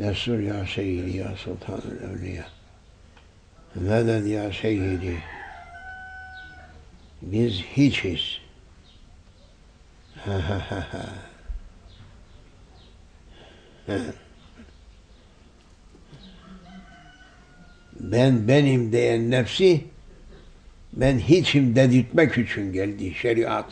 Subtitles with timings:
[0.00, 2.46] Destur ya seyyidi ya sultanul evliya.
[3.74, 5.22] Meded ya seyyidi.
[7.22, 8.38] Biz hiçiz.
[10.24, 11.04] Ha ha ha ha.
[18.00, 19.84] ben benim diyen nefsi
[20.92, 23.66] ben hiçim dedirtmek için geldi şeriat.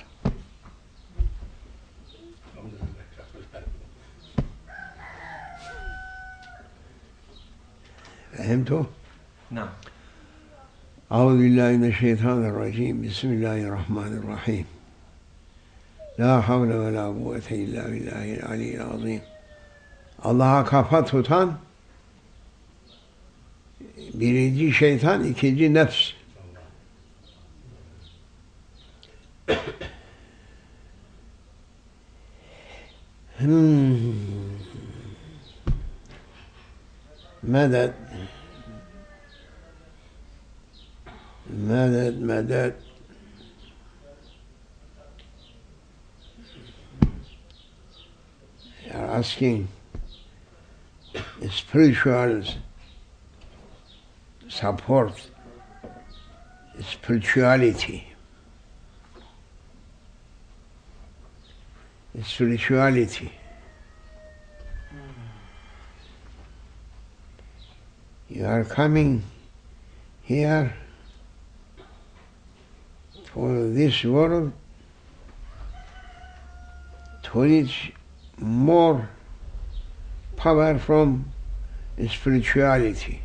[8.32, 8.86] Fehemtu?
[9.50, 9.68] Nam.
[11.10, 13.02] Euzu billahi mineşşeytanirracim.
[13.02, 14.66] Bismillahirrahmanirrahim.
[16.20, 19.20] La havle ve la kuvvete illa billahil aliyyil azim.
[20.22, 21.58] Allah'a kafa tutan
[24.14, 26.12] birinci şeytan, ikinci nefs.
[33.38, 34.12] Hmm.
[37.42, 37.94] Medet.
[41.48, 42.74] Medet, medet.
[48.98, 49.68] are asking
[51.50, 52.42] spiritual
[54.48, 55.12] support,
[56.80, 58.04] spirituality.
[62.24, 63.32] Spirituality.
[68.28, 69.22] You are coming
[70.22, 70.74] here
[73.32, 74.52] to this world
[77.22, 77.92] to reach
[78.36, 79.08] more
[80.36, 81.32] power from
[82.10, 83.22] spirituality.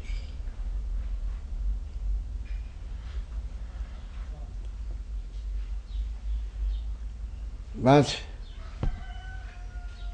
[7.83, 8.17] But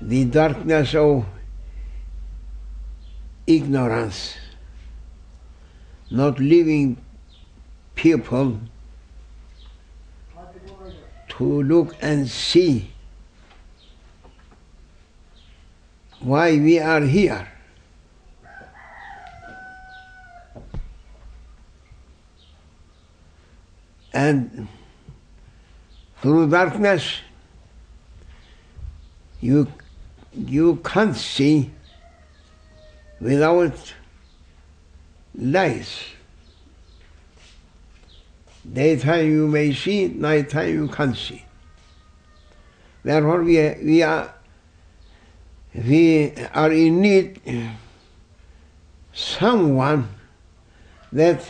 [0.02, 1.24] the darkness of
[3.46, 4.38] ignorance,
[6.10, 6.98] not leaving
[7.94, 8.60] people
[11.28, 12.90] to look and see
[16.22, 17.48] why we are here.
[24.12, 24.68] And
[26.20, 27.20] through darkness,
[29.42, 29.68] you,
[30.34, 31.72] you can't see
[33.20, 33.94] without
[35.36, 36.04] lights.
[38.72, 41.44] Daytime you may see, nighttime you can't see.
[43.04, 44.34] Therefore we, we are
[45.74, 47.40] we are in need
[49.14, 50.08] someone
[51.12, 51.48] that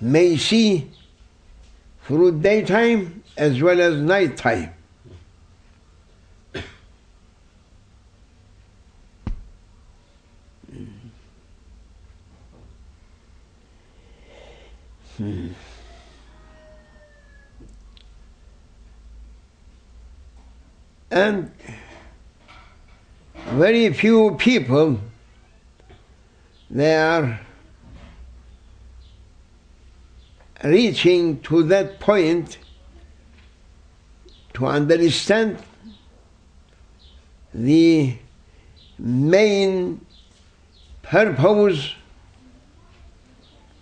[0.00, 0.90] may see
[2.04, 4.72] through daytime as well as nighttime.
[15.16, 15.48] Hmm.
[21.10, 21.52] And
[23.50, 24.98] very few people
[26.68, 27.40] they are
[30.64, 32.58] reaching to that point
[34.54, 35.58] to understand
[37.52, 38.16] the
[38.98, 40.04] main
[41.02, 41.94] purpose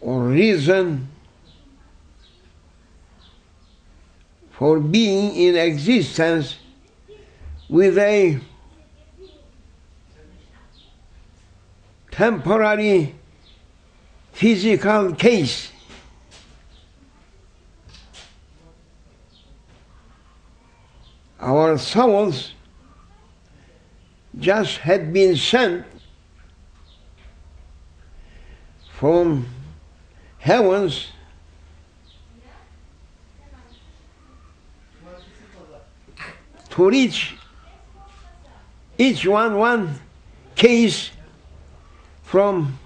[0.03, 1.09] or reason
[4.63, 6.57] for being in existence
[7.69, 8.39] with a
[12.13, 13.13] temporary
[14.31, 15.73] physical case.
[21.41, 22.53] Our souls
[24.39, 25.85] just had been sent
[28.93, 29.45] from
[30.39, 31.09] heavens
[36.73, 37.35] to reach
[38.97, 40.01] each one one
[40.55, 41.11] case
[42.23, 42.79] from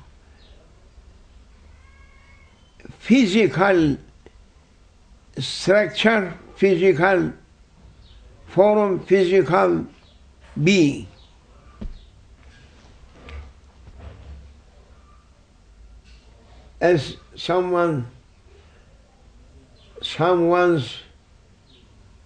[2.98, 3.96] physical
[5.38, 7.32] structure, physical
[8.48, 9.86] form, physical
[10.64, 11.06] being.
[16.80, 18.08] As someone,
[20.02, 20.98] someone's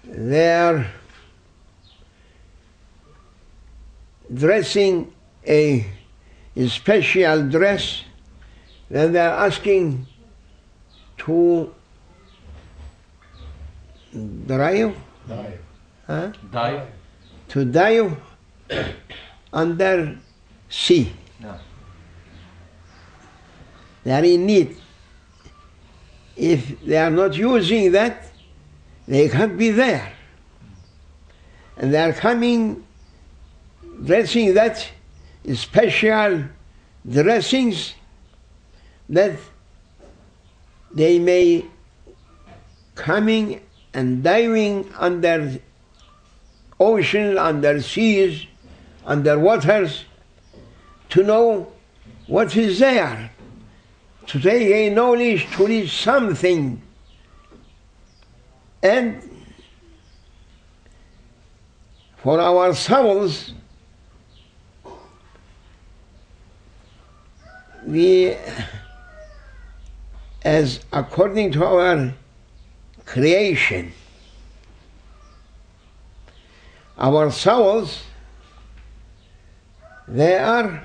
[0.05, 0.91] there
[4.33, 5.13] dressing
[5.47, 5.87] a,
[6.57, 8.05] a special dress,
[8.89, 10.07] then they are asking
[11.19, 11.73] to
[14.47, 14.97] drive,
[15.29, 15.61] dive.
[16.07, 16.33] Huh?
[16.51, 16.89] dive.
[17.49, 18.17] to dive
[19.53, 20.19] under
[20.69, 21.13] sea.
[21.41, 21.55] No.
[24.05, 24.77] They are in need.
[26.37, 28.31] If they are not using that,
[29.07, 30.13] they can't be there.
[31.77, 32.85] And they are coming
[34.03, 34.89] dressing that
[35.55, 36.45] special
[37.09, 37.95] dressings
[39.09, 39.39] that
[40.93, 41.65] they may
[42.95, 43.61] coming
[43.95, 45.59] and diving under
[46.79, 48.47] ocean, under seas,
[49.05, 50.05] under waters
[51.09, 51.73] to know
[52.27, 53.31] what is there.
[54.27, 56.81] To take a knowledge to reach something.
[58.83, 59.29] And
[62.23, 63.55] for our souls
[67.87, 68.37] we
[70.43, 72.13] as according to our
[73.05, 73.93] creation
[76.99, 78.03] our souls
[80.09, 80.83] they are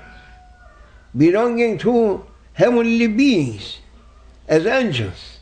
[1.16, 3.78] belonging to heavenly beings
[4.46, 5.35] as angels.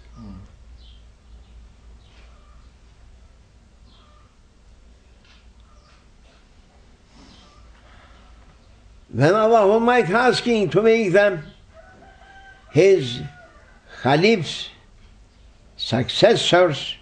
[9.14, 11.44] When Allah oh Almighty asking to make them
[12.72, 13.20] His
[14.02, 14.70] Khalifs,
[15.76, 16.96] successors,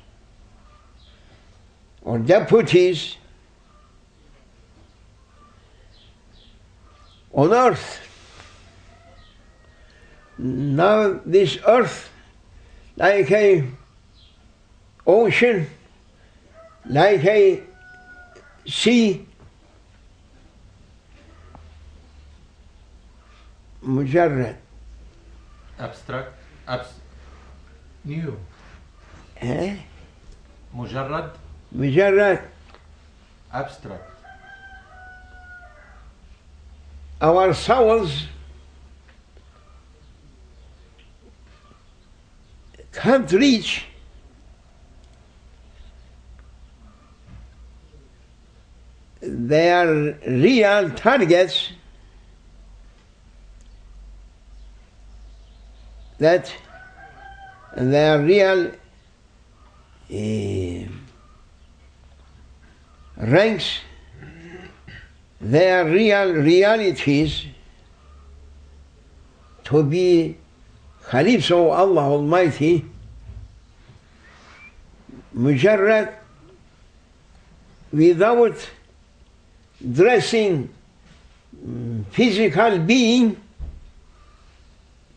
[2.03, 3.17] or deputies
[7.33, 8.07] on earth,
[10.37, 12.11] now this earth
[12.95, 13.67] like a
[15.07, 15.67] ocean
[16.85, 17.63] like a
[18.67, 19.27] sea
[23.84, 24.56] مجرد
[25.80, 26.34] abstract
[26.68, 26.88] abs
[28.06, 28.38] New.
[29.42, 29.76] ها؟
[30.74, 31.32] مجرد
[31.72, 32.40] مجرد
[33.54, 34.18] abstract
[37.22, 38.28] our souls
[42.94, 43.86] can't reach
[49.22, 51.72] their real targets
[56.23, 56.55] that
[57.77, 58.71] their real
[60.11, 60.89] uh,
[63.17, 63.81] ranks,
[65.41, 67.47] their real realities
[69.65, 70.37] to be
[71.07, 72.85] Khalifs of Allah Almighty,
[75.37, 76.15] Mujarrat,
[77.93, 78.71] without
[79.93, 80.69] dressing
[81.67, 83.37] mm, physical being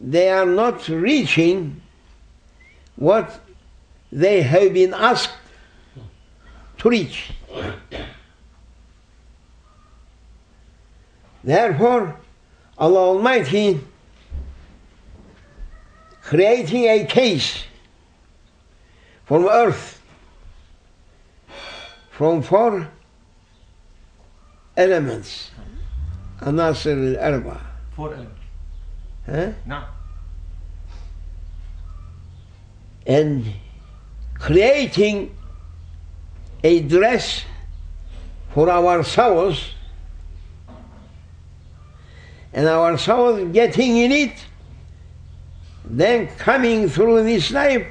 [0.06, 1.82] they are not reaching
[2.96, 3.40] what
[4.12, 5.34] they have been asked
[6.78, 7.32] to reach.
[11.44, 12.20] Therefore,
[12.78, 13.80] Allah Almighty
[16.22, 17.64] creating a case
[19.26, 20.02] from earth,
[22.12, 22.88] from four
[24.78, 25.50] elements.
[26.42, 27.60] Anasir al-Arba.
[27.96, 28.42] Four elements.
[29.26, 29.52] Huh?
[29.66, 29.84] No.
[33.06, 33.46] And
[34.36, 35.36] creating
[36.64, 37.46] a dress
[38.54, 39.70] for our souls
[42.54, 44.46] and our souls getting in it
[45.84, 47.86] then coming through this life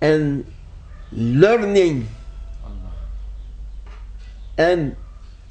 [0.00, 0.44] and
[1.12, 2.08] learning
[4.56, 4.96] and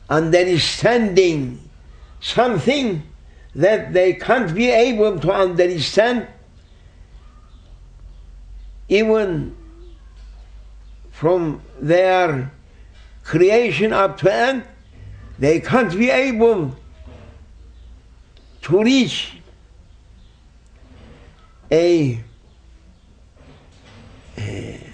[0.10, 1.60] understanding
[2.20, 3.04] something
[3.56, 6.28] that they can't be able to understand
[8.90, 9.56] even
[11.12, 12.52] from their
[13.24, 14.64] creation up to end
[15.40, 16.76] they can't be able
[18.62, 19.38] to reach
[21.72, 22.20] a,
[24.38, 24.94] a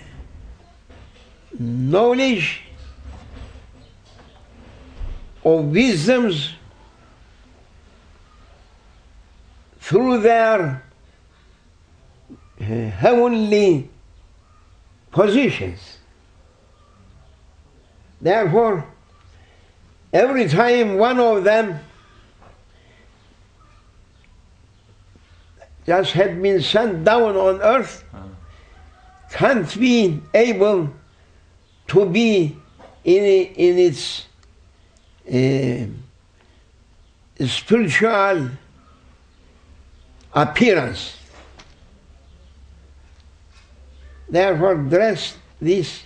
[1.60, 2.62] knowledge
[5.46, 6.54] of wisdoms
[9.80, 10.84] through their
[12.64, 13.90] heavenly
[15.12, 15.98] positions.
[18.22, 18.86] Therefore,
[20.12, 21.80] every time one of them
[25.86, 28.24] just had been sent down on earth, Ah.
[29.30, 30.90] can't be able
[31.88, 32.56] to be
[33.04, 34.28] in, in its
[35.28, 35.86] uh,
[37.46, 38.50] spiritual
[40.34, 41.18] appearance.
[44.34, 46.02] Therefore dress this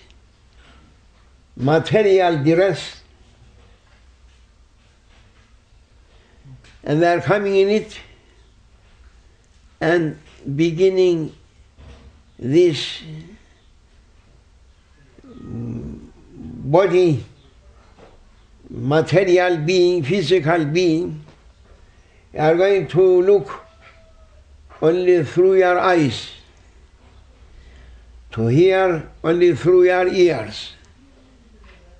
[1.56, 3.00] material dress.
[6.84, 7.98] And they are coming in it
[9.80, 10.18] and
[10.56, 11.34] beginning
[12.38, 13.02] this
[15.26, 15.98] mm,
[16.76, 17.24] body,
[18.70, 21.24] material being, physical being,
[22.36, 23.64] are going to look
[24.80, 26.30] only through your eyes,
[28.32, 30.72] to hear only through your ears,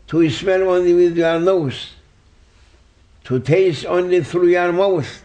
[0.06, 1.92] to smell only with your nose,
[3.24, 5.22] to taste only through your mouth,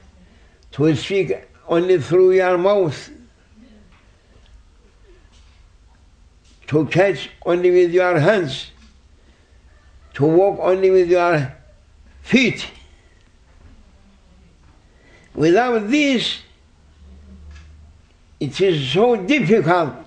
[0.71, 1.33] to speak
[1.67, 3.09] only through your mouth,
[6.67, 8.71] to catch only with your hands,
[10.13, 11.53] to walk only with your
[12.21, 12.67] feet.
[15.35, 16.39] Without this,
[18.39, 20.02] it is so difficult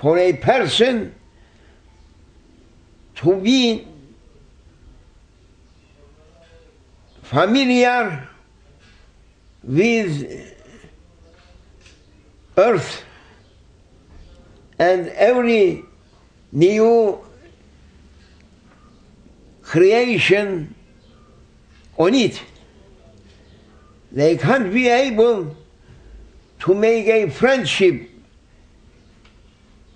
[0.00, 1.14] for a person
[3.14, 3.86] to be
[7.22, 8.26] familiar
[9.62, 10.56] with
[12.56, 13.04] earth
[14.78, 15.84] and every
[16.50, 17.20] new
[19.60, 20.74] creation
[21.98, 22.40] on it.
[24.10, 25.54] They can't be able
[26.60, 28.09] to make a friendship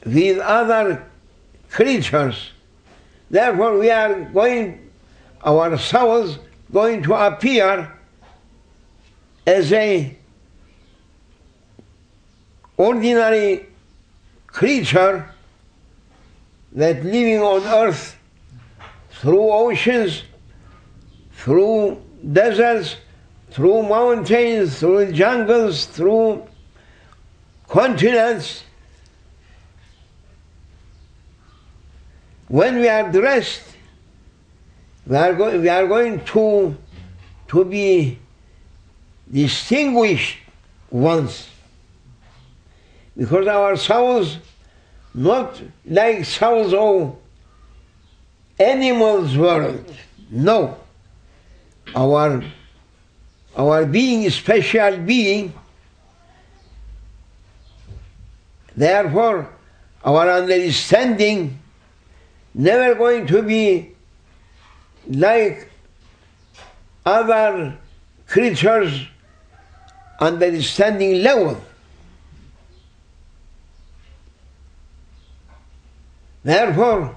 [0.05, 1.07] with other
[1.71, 2.51] creatures.
[3.31, 4.91] Therefore, we are going,
[5.43, 6.39] our souls
[6.73, 7.93] going to appear
[9.47, 10.17] as a
[12.77, 13.67] ordinary
[14.47, 15.31] creature
[16.73, 18.17] that living on earth
[19.11, 20.23] through oceans,
[21.33, 22.97] through deserts,
[23.51, 26.47] through mountains, through jungles, through
[27.69, 28.65] continents.
[32.49, 33.63] When we are dressed,
[35.07, 36.77] we are, go- we are going to,
[37.49, 38.19] to be
[39.31, 40.39] distinguished
[40.91, 41.49] ones.
[43.17, 44.39] Because our souls,
[45.15, 47.17] not like souls of
[48.59, 49.85] animals world.
[50.31, 50.77] No.
[51.95, 52.43] Our
[53.57, 55.53] our being is special being.
[58.77, 59.49] Therefore,
[60.05, 61.61] our understanding
[62.55, 63.93] never going to be
[65.09, 65.69] like
[67.05, 67.77] other
[68.27, 69.07] creatures
[70.21, 71.61] understanding level.
[76.43, 77.17] Therefore,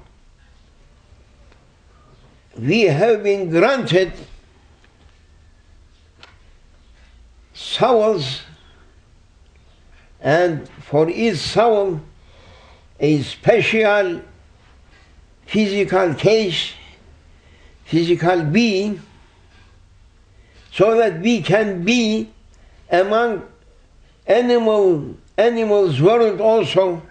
[2.57, 4.13] we have been granted
[7.53, 8.41] souls,
[10.21, 12.01] and for each soul,
[12.99, 14.21] a special
[15.47, 16.73] physical case,
[17.85, 19.01] physical being,
[20.71, 22.29] so that we can be
[22.91, 23.43] among
[24.27, 27.01] animal animals world also,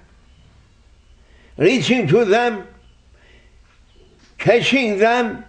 [1.57, 2.67] reaching to them
[4.47, 5.45] catching them,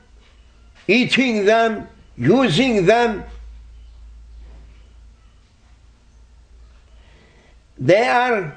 [0.87, 3.23] eating them, using them.
[7.77, 8.55] They are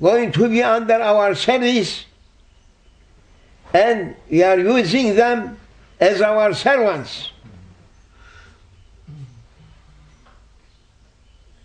[0.00, 2.04] going to be under our service
[3.74, 5.58] and we are using them
[6.00, 7.30] as our servants.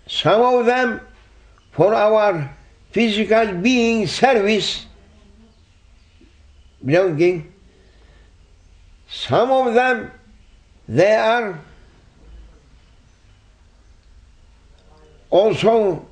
[0.07, 1.01] Some of them
[1.71, 2.49] for our
[2.91, 4.85] physical being service
[6.83, 7.51] belonging.
[9.09, 10.11] Some of them,
[10.87, 11.59] they are
[15.29, 16.05] also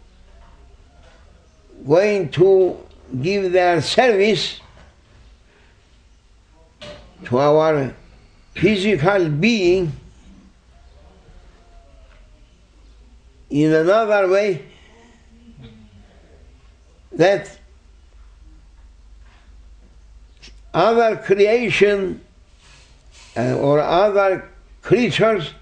[1.86, 2.78] going to
[3.22, 4.61] give their service
[7.26, 7.94] to our
[8.54, 9.92] physical being
[13.50, 14.66] in another way
[17.12, 17.60] that
[20.74, 22.22] other creation
[23.38, 24.50] uh, or other
[24.82, 25.54] creatures,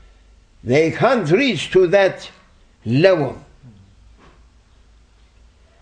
[0.63, 2.29] they can't reach to that
[2.85, 3.37] level.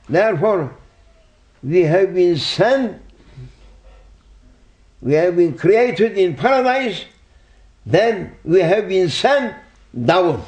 [0.09, 0.73] Therefore,
[1.63, 3.01] we have been sent,
[5.07, 7.05] we have been created in paradise,
[7.85, 9.55] then we have been sent
[10.03, 10.43] down.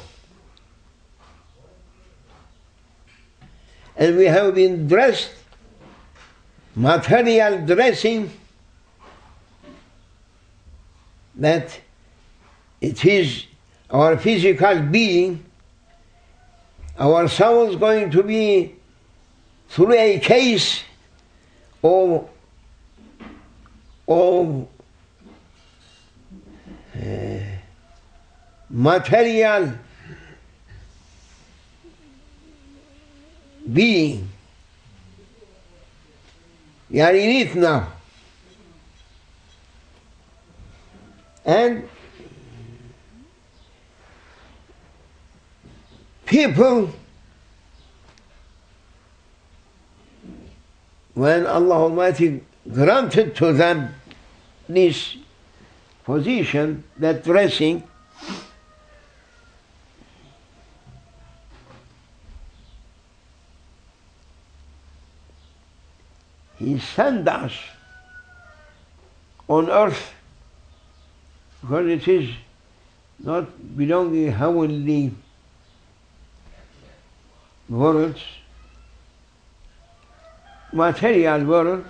[3.96, 5.30] And we have been dressed,
[6.76, 8.30] material dressing,
[11.36, 11.80] that
[12.82, 13.46] it is
[13.88, 15.42] our physical being,
[16.98, 18.74] our soul is going to be
[19.70, 20.82] through a case
[21.82, 22.28] of,
[24.10, 24.66] of
[26.96, 27.38] uh,
[28.68, 29.72] material
[33.72, 34.28] being.
[36.92, 37.86] Are in it now.
[41.44, 41.88] And
[46.26, 46.90] people,
[51.14, 53.94] when Allah Almighty granted to them
[54.74, 55.16] this
[56.04, 57.82] position, that dressing,
[66.60, 67.54] He sent us
[69.48, 70.12] on earth
[71.62, 72.28] because it is
[73.18, 75.12] not belonging heavenly
[77.66, 78.20] worlds,
[80.72, 81.84] material world,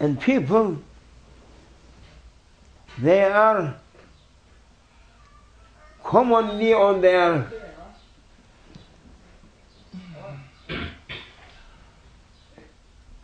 [0.00, 0.78] and people,
[2.98, 3.74] they are
[6.02, 7.50] commonly on their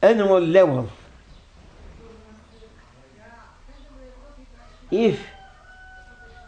[0.03, 0.89] animal level.
[4.91, 5.21] If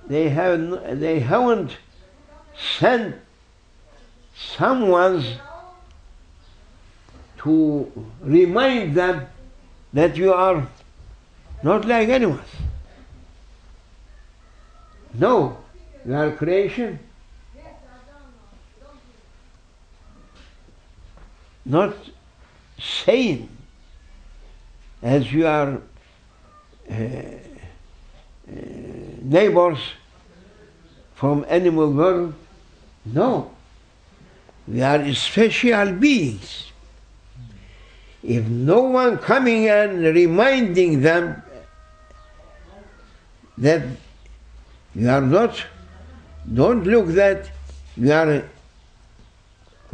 [0.08, 1.76] they have they haven't
[2.78, 3.16] sent
[4.34, 5.24] someone
[7.38, 9.26] to remind them
[9.92, 10.66] that you are
[11.62, 12.40] not like animals.
[15.14, 15.58] No,
[16.06, 16.98] you are creation.
[21.64, 21.94] Not
[22.78, 23.48] sane
[25.02, 25.80] as you are
[26.90, 27.34] uh, uh,
[29.22, 29.78] neighbors
[31.14, 32.34] from animal world.
[33.04, 33.52] No,
[34.66, 36.71] we are special beings.
[38.22, 41.42] If no one coming and reminding them
[43.58, 43.82] that
[44.94, 45.64] you are not,
[46.52, 47.50] don't look that
[47.96, 48.44] you are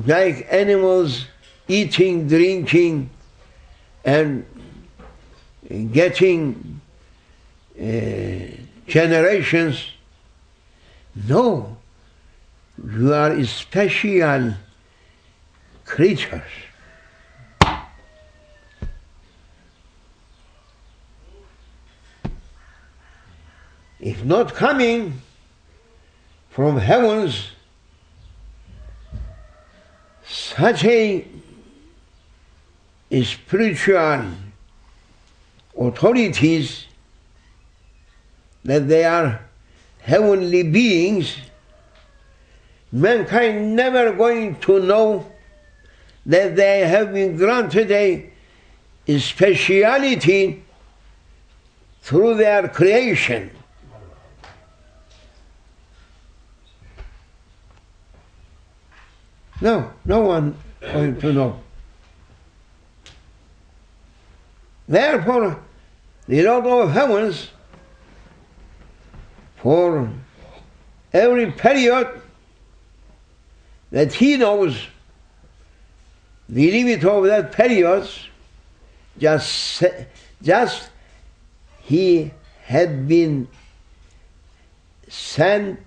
[0.06, 1.26] like animals
[1.66, 3.10] eating, drinking,
[4.04, 4.44] and
[5.92, 6.80] getting
[7.80, 7.84] uh,
[8.86, 9.84] generations.
[11.26, 11.76] No,
[12.82, 14.54] you are special
[15.84, 16.67] creatures.
[24.00, 25.20] If not coming
[26.50, 27.50] from heavens,
[30.26, 31.26] such a
[33.22, 34.30] spiritual
[35.78, 36.86] authorities
[38.64, 39.40] that they are
[40.00, 41.36] heavenly beings,
[42.92, 45.32] mankind never going to know
[46.26, 48.30] that they have been granted a
[49.18, 50.62] speciality
[52.02, 53.50] through their creation.
[59.60, 61.60] No, no one going to know.
[64.86, 65.60] Therefore,
[66.26, 67.50] the Lord of heavens,
[69.56, 70.08] for
[71.12, 72.20] every period
[73.90, 74.86] that He knows
[76.48, 78.08] the limit of that period,
[79.18, 79.82] just,
[80.40, 80.90] just
[81.82, 82.30] He
[82.64, 83.48] had been
[85.08, 85.80] sent,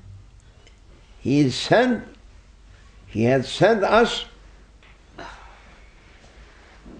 [1.21, 2.03] He sent,
[3.11, 4.23] He had sent us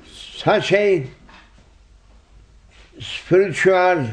[0.05, 1.07] such a
[2.99, 4.09] spiritual,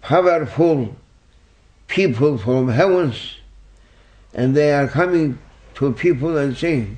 [0.00, 0.94] powerful
[1.88, 3.38] people from heavens,
[4.32, 5.36] and they are coming
[5.74, 6.96] to people and saying,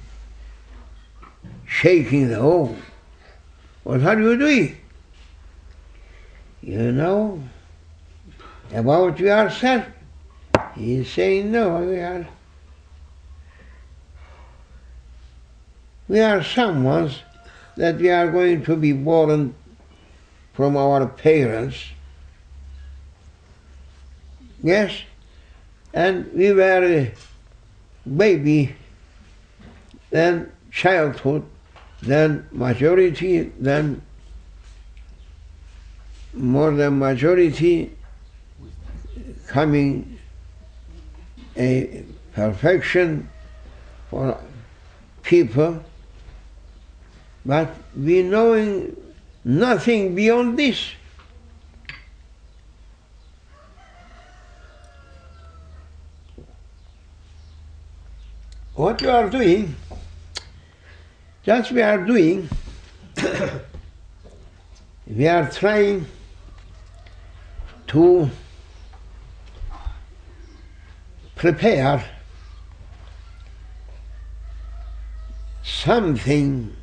[1.67, 2.77] shaking the oh,
[3.85, 4.77] what are you doing?
[6.61, 7.43] You know
[8.75, 9.87] about yourself.
[10.75, 12.27] He is saying, no, we are
[16.09, 17.11] we are someone
[17.77, 19.55] that we are going to be born
[20.53, 21.77] from our parents.
[24.63, 25.03] Yes,
[25.93, 27.13] and we were a
[28.17, 28.75] baby,
[30.11, 31.45] then childhood,
[32.03, 34.03] then majority, then
[36.33, 37.93] more than majority,
[39.49, 40.19] coming
[41.57, 43.29] a perfection
[44.11, 44.39] for
[45.23, 45.83] people,
[47.45, 48.97] but we knowing
[49.45, 50.93] nothing beyond this.
[58.75, 59.75] what we are doing,
[61.45, 62.49] just we are doing,
[65.07, 66.05] we are trying
[67.87, 68.29] to
[71.37, 72.05] prepare
[75.63, 76.75] something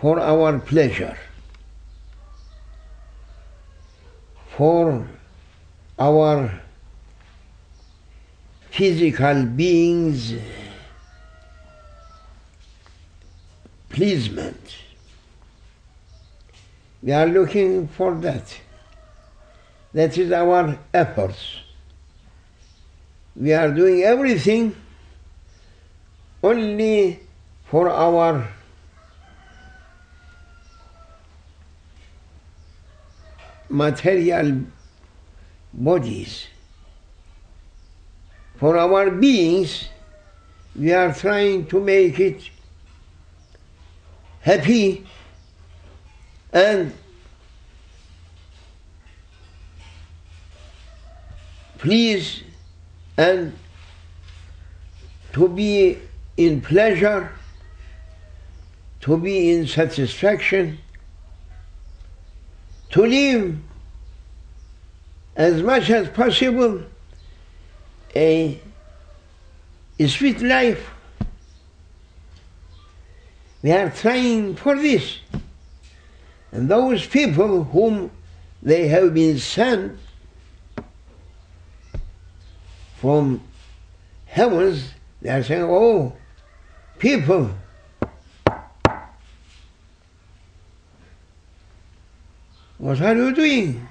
[0.00, 1.16] for our pleasure,
[4.56, 5.06] for
[5.98, 6.60] our
[8.70, 10.34] physical beings'
[13.90, 14.76] pleasement.
[17.02, 18.58] We are looking for that.
[19.92, 21.56] That is our efforts.
[23.36, 24.74] We are doing everything
[26.42, 27.20] only
[27.66, 28.48] for our
[33.70, 34.62] material
[35.72, 36.46] bodies.
[38.56, 39.88] For our beings,
[40.76, 42.50] we are trying to make it
[44.40, 45.06] happy
[46.52, 46.92] and
[51.78, 52.42] please
[53.16, 53.56] and
[55.32, 55.98] to be
[56.36, 57.32] in pleasure,
[59.00, 60.78] to be in satisfaction,
[62.90, 63.56] to live
[65.36, 66.82] as much as possible
[68.14, 68.60] a,
[69.98, 70.90] a sweet life.
[73.62, 75.18] We are trying for this.
[76.52, 78.10] And those people whom
[78.62, 79.98] they have been sent
[82.96, 83.40] from
[84.26, 86.14] heavens, they are saying, Oh,
[86.98, 87.50] people,
[92.90, 93.88] what are you doing?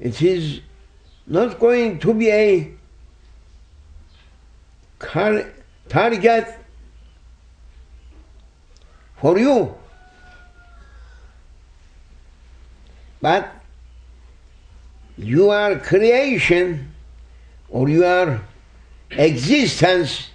[0.00, 0.60] It is
[1.24, 2.72] not going to be a
[5.88, 6.48] target
[9.18, 9.72] for you.
[13.22, 13.54] But
[15.16, 16.92] you your creation
[17.68, 18.40] or your
[19.10, 20.30] existence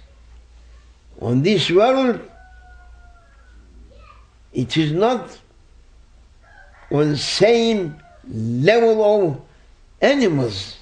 [1.20, 2.18] on this world,
[4.54, 5.38] it is not
[6.90, 7.96] on same
[8.28, 9.40] level of
[10.00, 10.76] animals.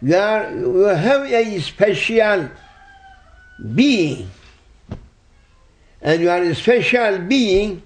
[0.00, 2.50] You, are, you have a special
[3.74, 4.30] being,
[6.02, 7.82] and you are a special being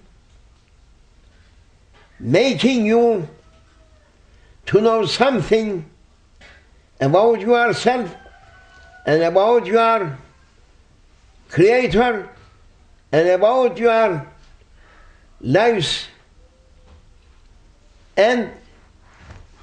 [2.20, 3.28] making you
[4.66, 5.88] to know something
[7.00, 8.14] about yourself
[9.06, 10.18] and about your
[11.48, 12.28] creator
[13.12, 14.26] and about your
[15.40, 16.08] lives
[18.18, 18.50] and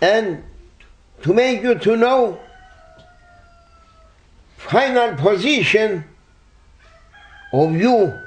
[0.02, 0.44] and
[1.22, 2.40] to make you to know
[4.58, 6.04] final position
[7.54, 8.18] of you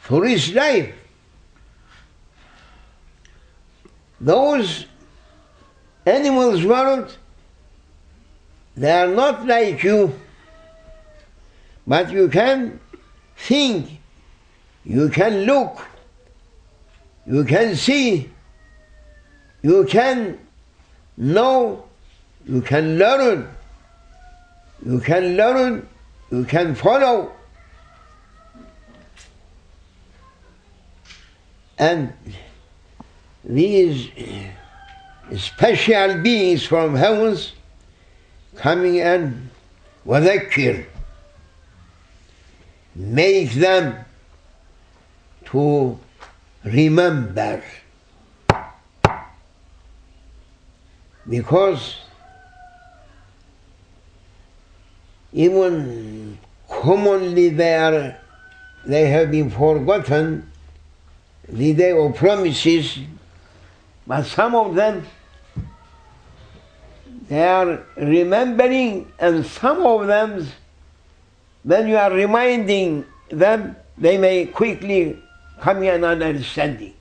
[0.00, 0.92] for his life.
[4.20, 4.86] Those
[6.04, 7.16] animals world,
[8.76, 10.12] they are not like you,
[11.86, 12.80] but you can
[13.36, 14.00] think,
[14.84, 15.86] you can look,
[17.26, 18.31] you can see,
[19.61, 20.39] you can
[21.17, 21.83] know,
[22.45, 23.47] you can learn,
[24.85, 25.87] you can learn,
[26.31, 27.31] you can follow.
[31.79, 32.13] And
[33.43, 34.09] these
[35.37, 37.53] special beings from heavens
[38.55, 39.49] coming and
[40.05, 40.85] وذكر
[42.95, 44.05] make them
[45.45, 45.99] to
[46.63, 47.61] remember
[51.28, 51.96] because
[55.32, 58.16] even commonly they are
[58.84, 60.50] they have been forgotten
[61.48, 62.98] the day of promises
[64.06, 65.04] but some of them
[67.28, 70.46] they are remembering and some of them
[71.62, 75.22] when you are reminding them they may quickly
[75.60, 76.92] come in an understanding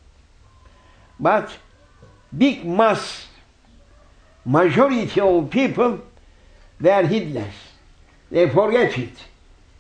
[1.19, 1.51] but
[2.37, 3.27] big mass
[4.45, 6.01] majority of people,
[6.79, 7.53] they are heedless.
[8.29, 9.13] They forget it.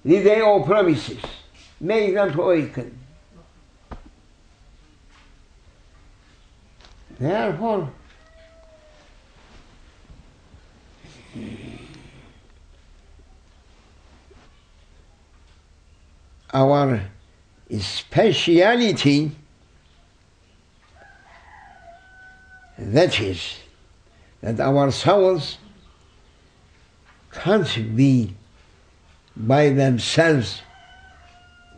[0.03, 1.21] The day of promises.
[1.79, 2.97] Make them to awaken.
[7.17, 7.91] Therefore,
[16.53, 17.01] our
[17.79, 19.31] speciality
[22.77, 23.60] that is
[24.41, 25.57] that our souls
[27.31, 28.33] can't be
[29.35, 30.61] by themselves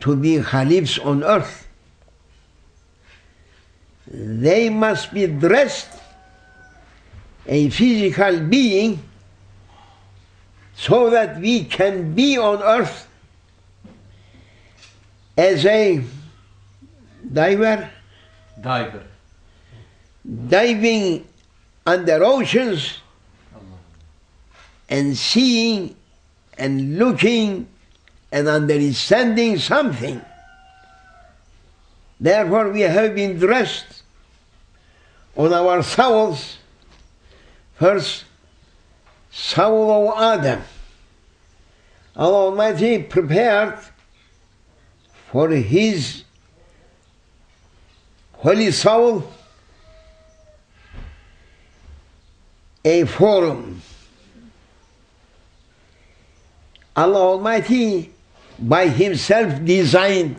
[0.00, 1.68] to be Khalifs on earth.
[4.06, 5.88] They must be dressed
[7.46, 9.02] a physical being
[10.76, 13.06] so that we can be on earth
[15.36, 16.02] as a
[17.32, 17.90] diver
[18.60, 19.02] Diver.
[20.24, 21.26] diving
[21.86, 22.98] under oceans
[24.88, 25.96] and seeing
[26.56, 27.68] and looking
[28.32, 30.20] and understanding something.
[32.20, 34.02] Therefore, we have been dressed
[35.36, 36.58] on our souls.
[37.74, 38.24] First,
[39.30, 40.62] soul of Adam.
[42.16, 43.78] Allah Almighty prepared
[45.30, 46.22] for His
[48.34, 49.28] holy soul
[52.84, 53.80] a forum.
[56.94, 58.12] Allah Almighty
[58.58, 60.36] by Himself designed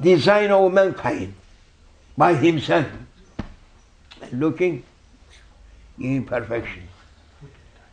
[0.00, 1.34] design of mankind
[2.16, 2.86] by Himself.
[4.32, 4.82] Looking
[5.98, 6.82] in perfection.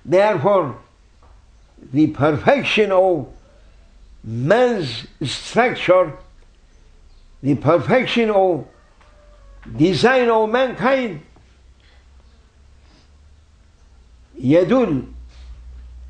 [0.03, 0.77] Therefore,
[1.93, 3.27] the perfection of
[4.23, 6.13] man's structure,
[7.41, 8.67] the perfection of
[9.75, 11.21] design of mankind,
[14.40, 15.02] يدل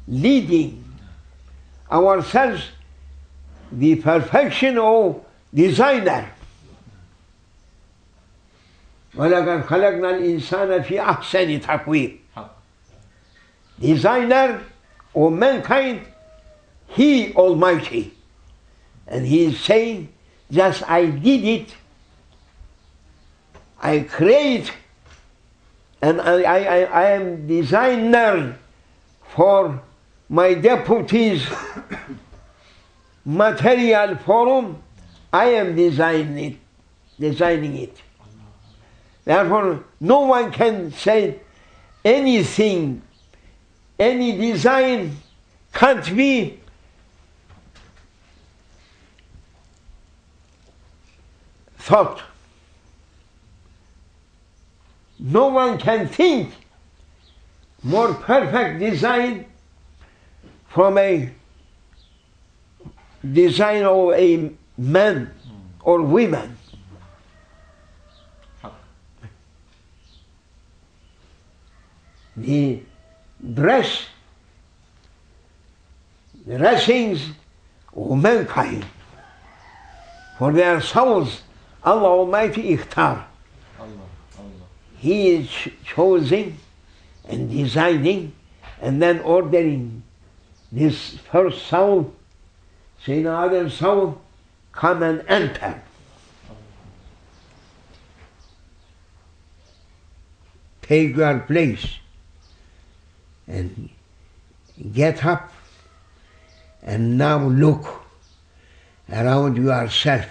[0.09, 0.83] leading
[1.91, 2.71] ourselves
[3.73, 5.21] the perfection of
[5.55, 6.27] designer
[9.15, 12.51] ولقد خلقنا الإنسان في أحسن تقويم حق.
[13.81, 14.61] designer
[15.15, 16.01] of mankind
[16.89, 18.13] he almighty
[19.07, 20.09] and he is saying
[20.51, 21.75] just I did it
[23.83, 24.73] I create
[26.02, 28.58] and I, I, I, am designer
[29.34, 29.82] for
[30.30, 31.48] my deputies
[33.26, 34.82] material forum.
[35.34, 36.58] I am designing it
[37.20, 38.02] designing it.
[39.26, 41.40] Therefore no one can say
[42.04, 43.02] anything.
[44.00, 45.18] Any design
[45.74, 46.60] can't be
[51.78, 52.22] thought
[55.20, 56.54] no one can think
[57.84, 59.46] more perfect design
[60.70, 61.30] from a
[63.34, 65.32] design of a man
[65.82, 66.58] or woman.
[68.64, 68.74] حق.
[72.38, 72.84] The
[73.54, 74.06] dress,
[76.46, 77.30] dressings
[77.96, 78.86] of mankind
[80.38, 81.42] for their souls,
[81.84, 83.27] Allah Almighty ikhtar.
[84.98, 85.50] He is
[85.84, 86.58] choosing
[87.28, 88.34] and designing
[88.82, 90.04] and then ordering
[90.72, 92.14] this first soul,
[93.06, 94.22] Sayyidina Adam's soul,
[94.72, 95.82] come and enter.
[100.82, 101.86] Take your place
[103.48, 103.90] and
[104.94, 105.52] get up
[106.82, 108.04] and now look
[109.12, 110.26] around yourself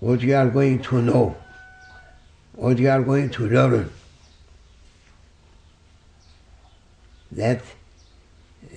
[0.00, 1.36] what you are going to know
[2.54, 3.90] what you are going to learn.
[7.32, 7.62] That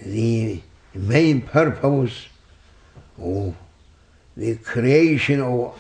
[0.04, 0.62] the
[0.94, 2.28] main purpose
[3.18, 3.56] of
[4.38, 5.80] the creation of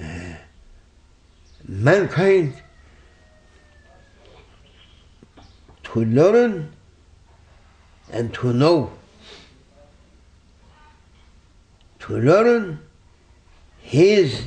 [0.00, 0.34] uh,
[1.66, 2.54] mankind
[5.84, 6.72] to learn
[8.12, 8.90] and to know.
[12.00, 12.80] To learn
[13.80, 14.42] his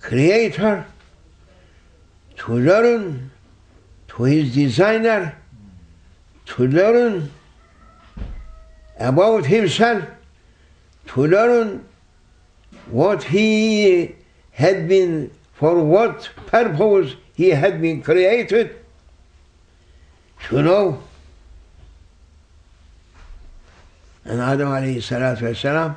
[0.00, 0.86] creator
[2.38, 3.30] to learn
[4.08, 5.36] to his designer,
[6.46, 7.30] to learn
[8.98, 10.04] about himself,
[11.06, 11.86] to learn
[12.90, 14.14] what he
[14.52, 18.76] had been, for what purpose he had been created,
[20.48, 21.02] to know.
[24.24, 25.96] And Adam alayhi salatu wasalam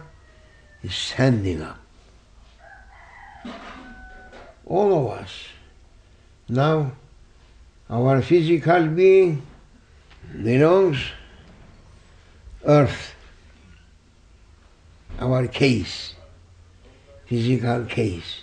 [0.83, 1.79] is standing up.
[4.65, 5.47] All of us.
[6.49, 6.93] Now,
[7.91, 9.43] our physical being
[10.43, 10.97] belongs
[12.65, 13.13] earth,
[15.19, 16.15] our case,
[17.27, 18.41] physical case,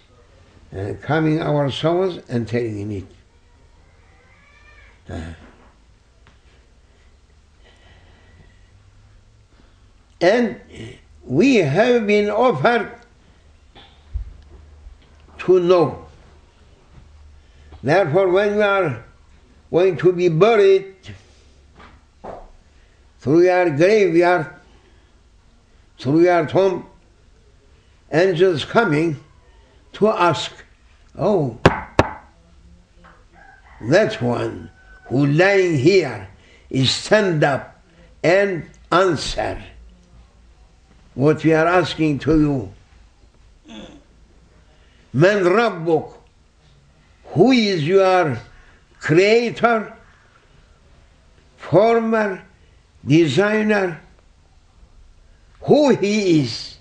[0.71, 3.07] and coming our souls entering in it.
[5.11, 5.33] Uh,
[10.21, 10.61] and
[11.25, 12.93] we have been offered
[15.39, 16.06] to know.
[17.83, 19.05] Therefore, when we are
[19.71, 20.95] going to be buried,
[23.27, 24.47] through your graveyard,
[25.99, 26.87] through your tomb,
[28.13, 29.17] angels coming
[29.95, 30.53] to ask,
[31.19, 31.59] oh,
[33.81, 34.71] that one
[35.07, 36.29] who lying here
[36.71, 37.83] is stand up
[38.23, 39.61] and answer
[41.15, 42.73] what we are asking to you.
[45.13, 46.16] Man Rabbuk,
[47.37, 48.39] who is your
[48.99, 49.95] creator,
[51.59, 52.43] former,
[53.07, 54.01] designer,
[55.61, 56.79] who he is.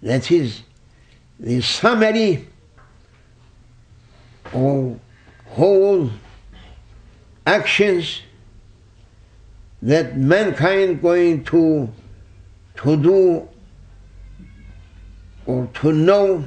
[0.00, 0.62] That is
[1.40, 2.46] the summary
[4.52, 5.00] of
[5.46, 6.08] whole
[7.44, 8.20] actions
[9.82, 11.92] that mankind going to
[12.76, 13.48] to do
[15.46, 16.44] or to know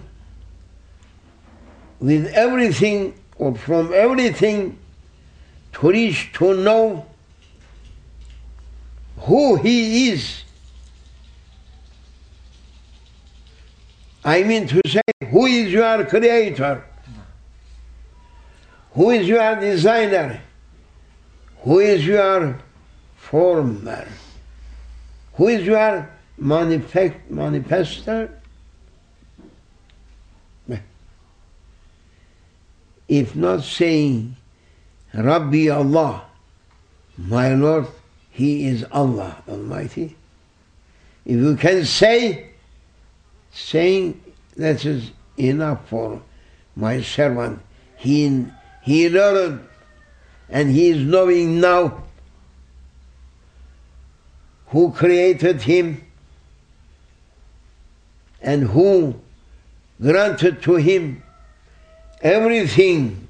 [2.00, 4.78] with everything or from everything
[5.74, 7.06] to reach to know
[9.18, 10.44] who he is.
[14.24, 16.84] I mean to say, who is your creator?
[18.94, 20.42] Who is your designer?
[21.64, 22.58] Who is your
[23.18, 24.08] former?
[25.34, 28.30] Who is your manifest, manifester?
[33.08, 34.36] If not saying,
[35.14, 36.26] Rabbi Allah,
[37.18, 37.86] my Lord,
[38.32, 40.16] He is Allah Almighty.
[41.24, 42.50] If you can say,
[43.52, 44.22] saying
[44.58, 46.22] that is enough for
[46.76, 47.62] my servant.
[47.98, 48.46] He,
[48.84, 49.68] he learned
[50.50, 52.04] and he is knowing now
[54.68, 56.06] who created him
[58.46, 59.20] and who
[60.00, 61.24] granted to him
[62.22, 63.28] everything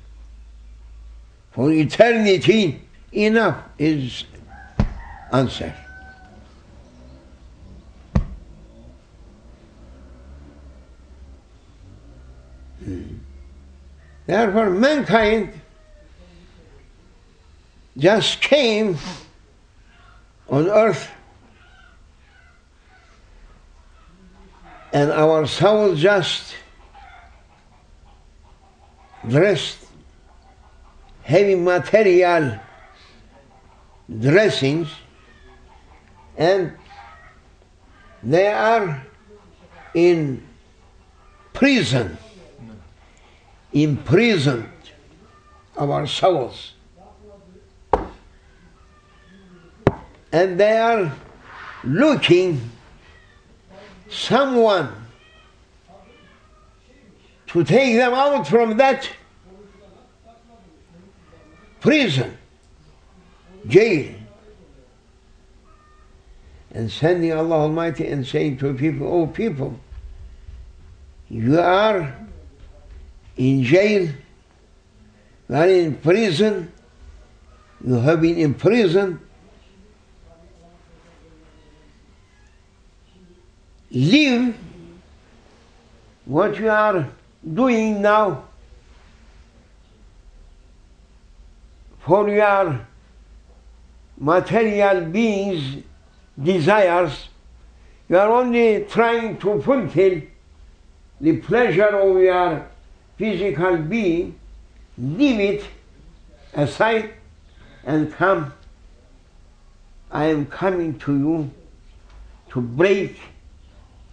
[1.52, 2.82] for eternity,
[3.14, 4.26] enough is
[5.32, 5.74] answer.
[12.84, 13.04] Hmm.
[14.26, 15.54] Therefore, mankind
[17.98, 18.98] just came
[20.50, 21.10] on earth
[24.96, 26.56] and our soul just
[29.28, 29.88] dressed
[31.22, 32.58] heavy material
[34.22, 34.88] dressings
[36.38, 36.72] and
[38.24, 39.06] they are
[39.94, 40.42] in
[41.52, 42.18] prison,
[43.74, 44.70] imprisoned
[45.78, 46.72] our souls.
[50.32, 51.12] And they are
[51.84, 52.62] looking
[54.10, 54.90] someone
[57.48, 59.10] to take them out from that
[61.80, 62.38] prison,
[63.68, 64.14] jail,
[66.72, 69.80] and sending Allah Almighty and saying to people, Oh people,
[71.30, 72.14] you are
[73.38, 74.10] in jail,
[75.48, 76.72] you are in prison,
[77.86, 78.54] you have been in
[83.96, 84.54] leave
[86.26, 87.08] what you are
[87.54, 88.44] doing now
[92.00, 92.86] for your
[94.18, 95.84] material beings'
[96.42, 97.30] desires.
[98.10, 100.22] You are only trying to fulfill
[101.22, 102.68] the pleasure of your
[103.18, 104.38] physical being.
[104.98, 105.66] Leave it
[106.54, 107.14] aside
[107.86, 108.54] and come.
[110.12, 111.52] I am coming to you
[112.50, 113.18] to break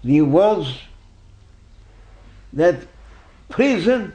[0.05, 0.79] the walls
[2.53, 2.77] that
[3.49, 4.13] prison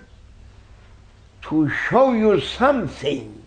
[1.43, 3.41] to show you something.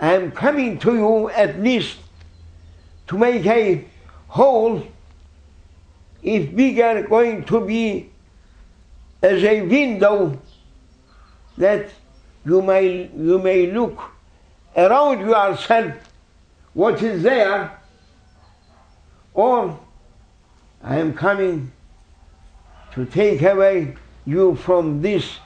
[0.00, 1.98] I am coming to you at least
[3.06, 3.84] to make a
[4.28, 4.86] hole,
[6.22, 8.10] if bigger, going to be
[9.22, 10.38] as a window
[11.56, 11.88] that
[12.44, 14.02] you may, you may look
[14.76, 15.94] around yourself
[16.74, 17.78] what is there,
[19.32, 19.78] or
[20.83, 21.71] I am coming
[22.93, 23.95] to take away
[24.25, 25.39] you from this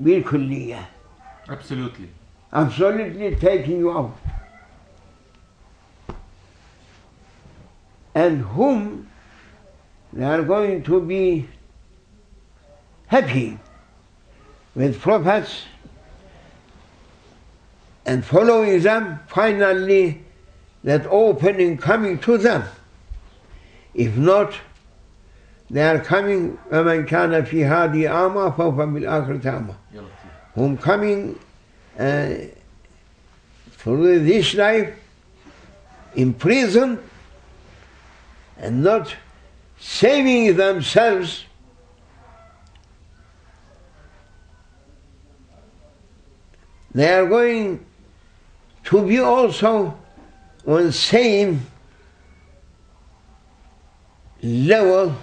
[0.00, 0.86] بالكلية
[1.48, 2.08] Absolutely.
[2.52, 4.16] absolutely taking you out.
[8.14, 9.08] And whom
[10.12, 11.48] they are going to be
[13.06, 13.58] happy
[14.74, 15.64] with prophets
[18.04, 20.22] and following them, finally
[20.84, 22.64] that opening coming to them.
[23.94, 24.54] If not,
[25.70, 30.54] they are coming ومن كان في هذه أعمى فهو بالآخرة أعمى Ya Latif.
[30.54, 31.38] whom coming
[31.98, 32.34] uh,
[33.78, 34.94] through this life
[36.14, 36.98] in prison
[38.58, 39.14] and not
[39.78, 41.44] saving themselves
[46.94, 47.84] they are going
[48.84, 49.96] to be also
[50.67, 51.65] on same
[54.43, 55.15] level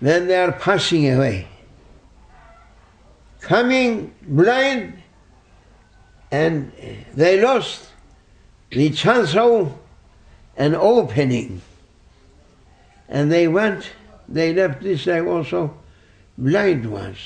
[0.00, 1.48] then they are passing away
[3.40, 5.02] coming blind
[6.30, 6.72] and
[7.14, 7.88] they lost
[8.70, 9.72] the chance of
[10.56, 11.62] an opening.
[13.08, 13.90] And they went,
[14.28, 15.78] they left this life also
[16.36, 17.18] blind ones.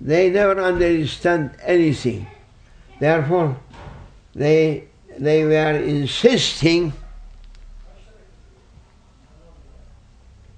[0.00, 2.26] They never understand anything.
[3.00, 3.56] Therefore,
[4.34, 4.88] they,
[5.18, 6.92] they were insisting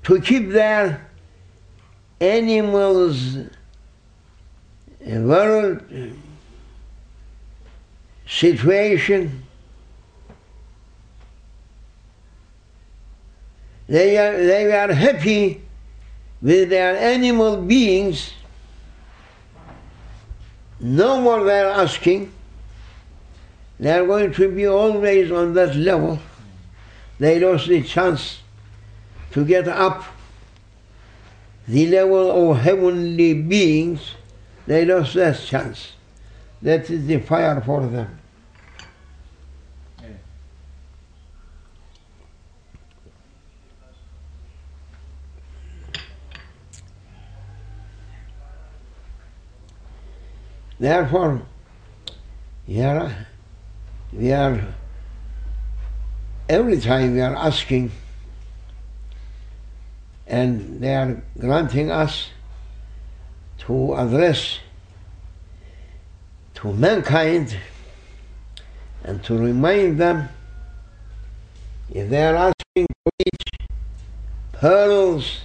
[0.04, 1.08] to keep their
[2.20, 3.36] animals
[5.06, 5.82] world
[8.26, 9.42] situation.
[13.86, 15.60] They are, they are happy
[16.40, 18.32] with their animal beings.
[20.80, 22.32] No more they are asking.
[23.78, 26.18] They are going to be always on that level.
[27.18, 28.38] They lost the chance
[29.32, 30.04] to get up
[31.66, 34.12] the level of heavenly beings.
[34.66, 35.92] They lost that chance.
[36.62, 38.20] That is the fire for them.
[50.78, 51.42] Therefore,
[52.66, 53.26] we are,
[54.14, 54.62] we are
[56.48, 57.90] every time we are asking,
[60.26, 62.30] and they are granting us
[63.58, 64.60] to address
[66.54, 67.56] to mankind
[69.02, 70.28] and to remind them
[71.90, 73.68] if they are asking to reach
[74.52, 75.40] pearls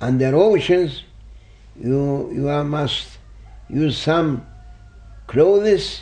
[0.00, 1.04] and under oceans,
[1.78, 3.18] you, you must
[3.68, 4.46] use some
[5.26, 6.00] clothes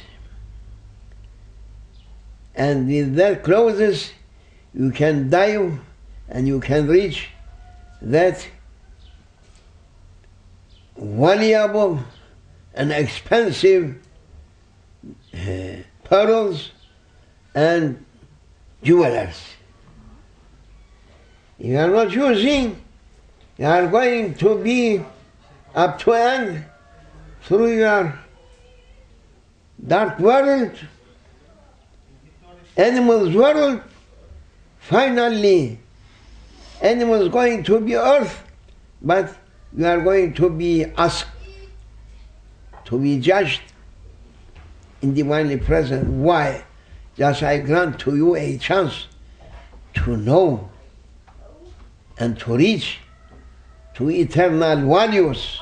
[2.58, 4.12] and with that clothes
[4.74, 5.78] you can dive
[6.28, 7.30] and you can reach
[8.02, 8.46] that
[10.96, 12.00] valuable
[12.74, 13.96] and expensive
[15.32, 15.38] uh,
[16.04, 16.72] pearls
[17.54, 18.04] and
[18.82, 19.40] jewelers.
[21.58, 22.80] You are not using,
[23.56, 25.00] you are going to be
[25.74, 26.64] up to end
[27.42, 28.18] through your
[29.86, 30.78] dark world,
[32.78, 33.82] animals world,
[34.78, 35.78] finally
[36.80, 38.42] animals going to be earth,
[39.02, 39.34] but
[39.76, 41.26] you are going to be asked
[42.84, 43.60] to be judged
[45.02, 46.08] in divinely present.
[46.08, 46.64] Why?
[47.16, 49.08] Just I grant to you a chance
[49.94, 50.70] to know
[52.16, 53.00] and to reach
[53.94, 55.60] to eternal values.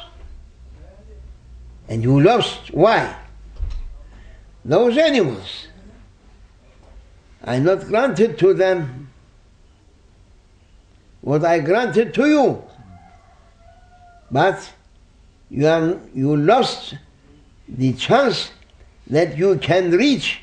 [1.89, 2.73] And you lost.
[2.73, 3.17] Why?
[4.64, 5.66] Those animals.
[7.47, 9.09] I not granted to them
[11.20, 12.62] what I granted to you.
[14.30, 14.72] But
[15.49, 16.94] you, are, you lost
[17.68, 18.51] the chance
[19.07, 20.40] that you can reach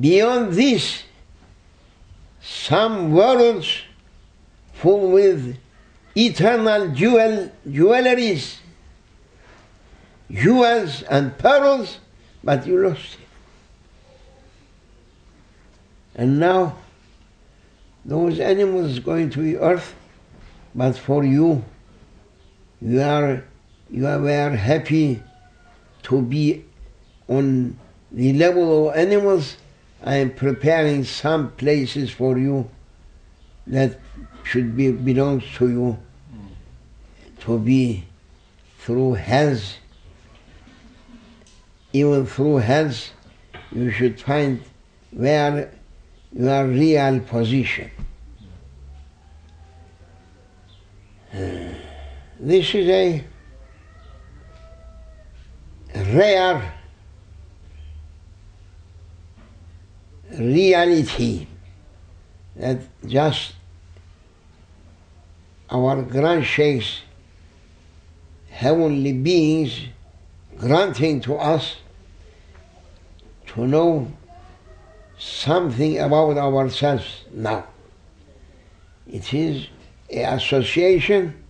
[0.00, 1.04] beyond this
[2.42, 3.82] some worlds
[4.72, 5.56] full with
[6.16, 8.56] eternal jewel, jewelries,
[10.30, 11.98] jewels and pearls,
[12.42, 13.29] but you lost it.
[16.14, 16.76] And now
[18.04, 19.94] those animals going to the earth,
[20.74, 21.64] but for you,
[22.80, 23.44] you are
[23.90, 25.22] you are happy
[26.04, 26.64] to be
[27.28, 27.76] on
[28.10, 29.56] the level of animals.
[30.02, 32.70] I am preparing some places for you
[33.66, 34.00] that
[34.44, 35.98] should be belongs to you
[37.40, 38.04] to be
[38.78, 39.76] through hands.
[41.92, 43.10] Even through hands,
[43.72, 44.62] you should find
[45.10, 45.70] where
[46.32, 47.90] your real position.
[51.32, 51.72] Hmm.
[52.38, 53.24] This is a
[55.94, 56.72] rare
[60.38, 61.46] reality
[62.56, 63.54] that just
[65.70, 67.00] our grand sheikhs,
[68.50, 69.86] heavenly beings,
[70.56, 71.76] granting to us
[73.46, 74.10] to know
[75.20, 77.66] something about ourselves now.
[79.06, 79.66] It is
[80.10, 81.44] an association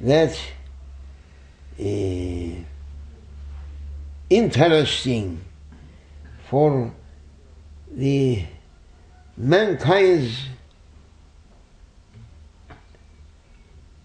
[0.00, 0.38] that
[1.80, 2.62] uh,
[4.30, 5.44] interesting
[6.48, 6.94] for
[7.90, 8.44] the
[9.36, 10.46] mankind's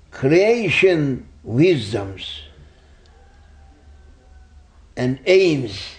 [0.10, 2.42] creation wisdoms
[4.96, 5.98] and aims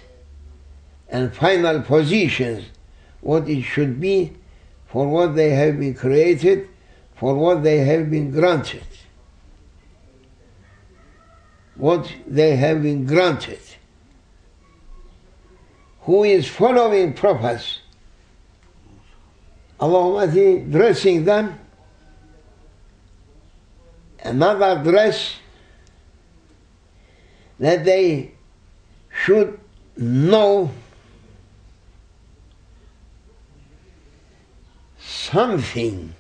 [1.15, 2.65] and final positions,
[3.21, 4.33] what it should be
[4.89, 6.69] for what they have been created,
[7.15, 8.83] for what they have been granted.
[11.77, 13.61] What they have been granted.
[16.01, 17.79] Who is following prophets,
[19.79, 21.57] Allah Almighty dressing them,
[24.19, 25.37] another dress
[27.61, 28.33] that they
[29.25, 29.61] should
[29.97, 30.73] know
[35.31, 36.15] something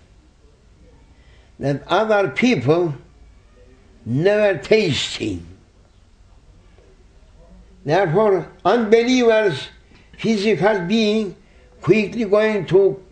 [1.58, 2.94] that other people
[4.04, 5.46] never tasting.
[7.84, 9.68] Therefore, unbelievers,
[10.18, 11.36] physical being,
[11.80, 13.02] quickly going to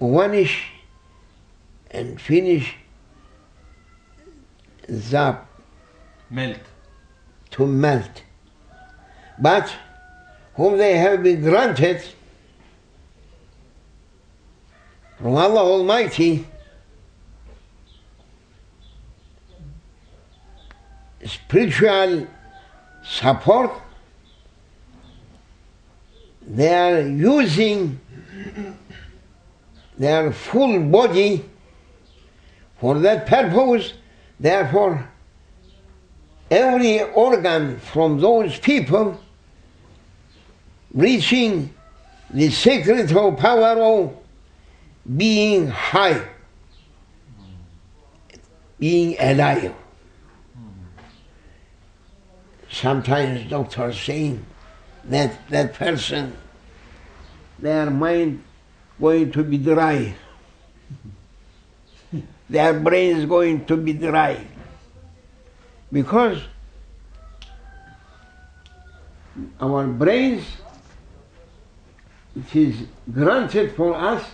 [0.00, 0.72] vanish
[1.90, 2.74] and finish
[4.90, 5.48] zap
[6.28, 6.58] Melt.
[7.52, 8.22] to melt.
[9.38, 9.72] But
[10.54, 12.02] whom they have been granted
[15.22, 16.44] from Allah Almighty
[21.24, 22.26] spiritual
[23.04, 23.70] support,
[26.44, 28.00] they are using
[29.96, 31.44] their full body
[32.80, 33.92] for that purpose.
[34.40, 35.08] Therefore,
[36.50, 39.20] every organ from those people
[40.92, 41.72] reaching
[42.30, 44.21] the secret of power of
[45.04, 46.28] being high,
[48.78, 49.74] being alive.
[52.70, 54.44] Sometimes doctors saying
[55.04, 56.36] that that person,
[57.58, 58.42] their mind
[59.00, 60.14] going to be dry,
[62.48, 64.46] their brain is going to be dry,
[65.90, 66.38] because
[69.60, 70.44] our brains,
[72.36, 74.24] it is granted for us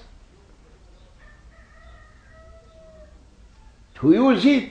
[4.01, 4.71] to use it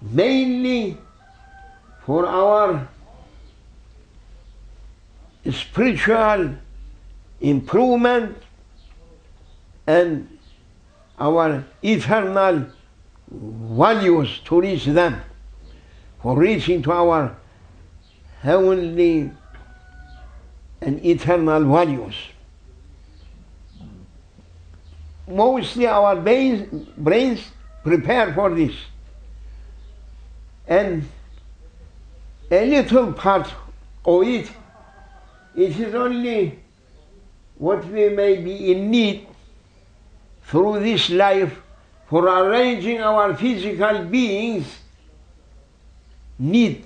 [0.00, 0.96] mainly
[2.04, 2.88] for our
[5.50, 6.54] spiritual
[7.40, 8.36] improvement
[9.86, 10.38] and
[11.18, 12.66] our eternal
[13.30, 15.20] values to reach them,
[16.20, 17.36] for reaching to our
[18.40, 19.30] heavenly
[20.80, 22.14] and eternal values.
[25.26, 27.40] Mostly our brains, brains
[27.86, 28.74] prepare for this.
[30.66, 31.08] And
[32.50, 33.48] a little part
[34.04, 34.50] of it,
[35.54, 36.58] it is only
[37.58, 39.28] what we may be in need
[40.46, 41.56] through this life
[42.08, 44.66] for arranging our physical beings
[46.38, 46.84] need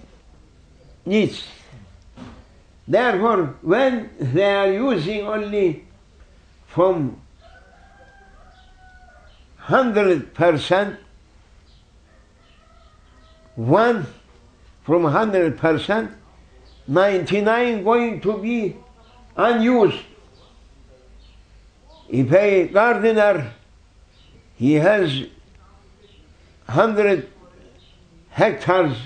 [1.07, 1.47] needs.
[2.87, 5.85] Therefore, when they are using only
[6.67, 7.21] from
[9.61, 10.99] hundred percent,
[13.55, 14.07] one
[14.85, 16.11] from hundred percent,
[16.89, 18.77] ninety-nine going to be
[19.37, 20.05] unused.
[22.09, 23.53] If a gardener
[24.57, 25.25] he has
[26.69, 27.29] hundred
[28.31, 28.97] hectares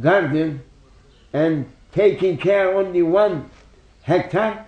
[0.00, 0.62] garden
[1.32, 3.50] and taking care only one
[4.02, 4.66] hectare,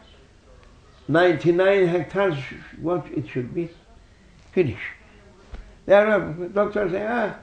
[1.08, 2.38] 99 hectares,
[2.80, 3.68] what it should be,
[4.56, 4.84] finish.
[5.84, 7.34] There are doctors say, ah,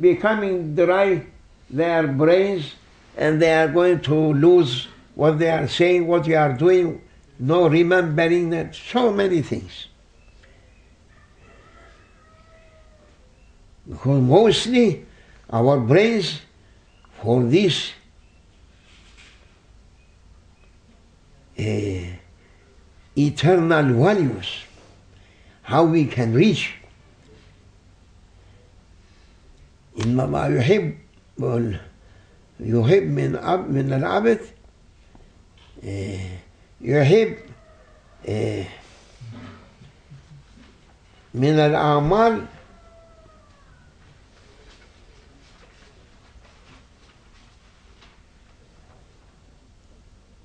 [0.00, 1.26] becoming dry
[1.68, 2.72] their brains
[3.16, 7.02] and they are going to lose what they are saying, what they are doing,
[7.38, 9.88] no remembering that, so many things.
[13.86, 15.04] Because mostly
[15.50, 16.40] our brains
[17.20, 17.92] for this
[21.58, 22.08] uh,
[23.16, 24.63] eternal values,
[25.64, 26.74] how we can reach.
[29.98, 30.94] إنما الله يحب
[32.60, 34.40] يحب من أب من العبد
[36.80, 37.36] يحب
[41.34, 42.46] من الأعمال.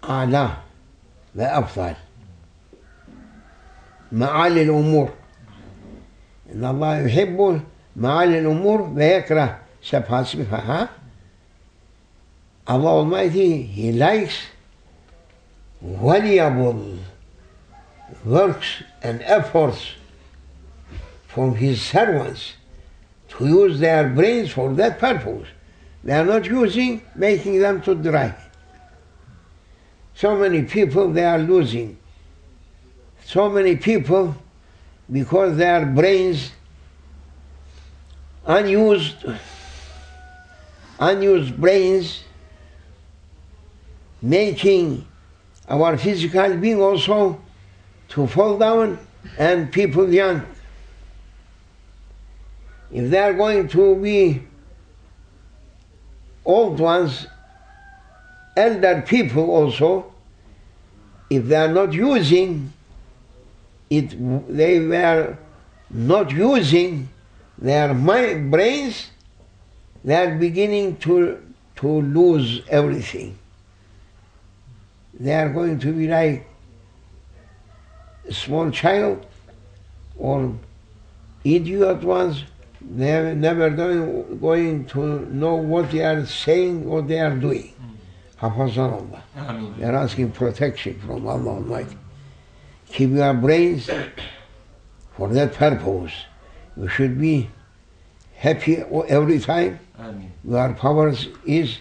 [0.09, 0.57] أعلى
[1.35, 1.95] وأفضل.
[4.11, 5.09] معالي الأمور
[6.53, 7.61] إن الله يحب
[7.95, 10.89] معالي الأمور ويكره سفاسفها
[12.69, 14.43] Allah Almighty, He likes
[15.81, 16.99] valuable
[18.23, 19.93] works and efforts
[21.27, 22.53] from His servants
[23.29, 25.47] to use their brains for that purpose.
[26.03, 28.35] They are not using, making them to dry.
[30.13, 31.97] So many people they are losing.
[33.29, 34.35] So many people
[35.11, 36.51] because their brains
[38.43, 39.23] unused
[40.99, 42.23] unused brains
[44.19, 45.05] making
[45.69, 47.39] our physical being also
[48.07, 48.97] to fall down
[49.37, 50.41] and people young.
[52.91, 54.41] If they are going to be
[56.43, 57.27] old ones,
[58.57, 60.11] elder people also,
[61.29, 62.73] if they are not using
[63.89, 64.15] it,
[64.55, 65.37] they were
[65.89, 67.09] not using
[67.57, 69.09] their mind, brains,
[70.03, 71.43] they are beginning to,
[71.77, 73.37] to lose everything.
[75.19, 76.47] They are going to be like
[78.27, 79.25] a small child
[80.17, 80.55] or
[81.43, 82.43] idiot ones.
[82.81, 87.73] They are never going, going to know what they are saying, what they are doing.
[87.73, 88.45] Hmm.
[88.47, 89.21] Hafazanallah.
[89.35, 89.77] Amin.
[89.77, 91.97] We are asking protection from Allah Almighty.
[92.91, 93.89] Keep your brains
[95.15, 96.13] for that purpose.
[96.75, 97.49] You should be
[98.35, 98.77] happy
[99.07, 99.79] every time.
[99.99, 100.31] Amin.
[100.43, 101.77] Your powers is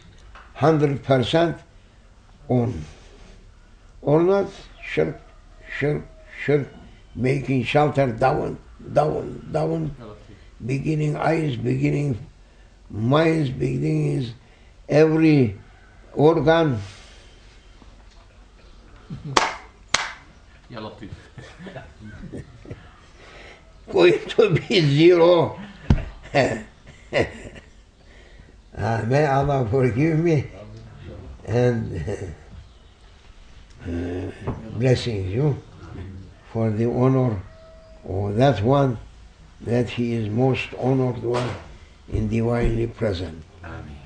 [0.58, 1.58] 100%
[2.48, 2.84] on.
[4.02, 4.48] Or not,
[4.82, 5.20] shirk,
[5.78, 6.02] shirk,
[6.44, 6.68] shirk,
[7.14, 8.58] making shelter down,
[8.92, 9.94] down, down,
[10.64, 12.18] beginning eyes, beginning
[12.90, 14.32] minds, beginning is
[14.88, 15.56] every
[16.12, 16.78] organ.
[20.70, 21.10] Ya Latif.
[23.90, 25.58] going to be zero.
[28.80, 30.46] Ah, may Allah forgive me
[31.46, 32.00] and
[33.82, 34.30] uh,
[34.78, 35.56] blessing you
[36.52, 37.42] for the honor
[38.08, 38.96] of that one
[39.62, 41.50] that he is most honored one
[42.12, 43.42] in divinely present.
[43.64, 43.96] Amin.